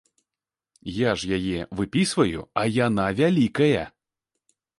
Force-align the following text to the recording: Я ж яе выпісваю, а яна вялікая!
Я 0.99 1.11
ж 1.23 1.37
яе 1.37 1.59
выпісваю, 1.81 2.39
а 2.63 2.65
яна 2.79 3.05
вялікая! 3.21 3.83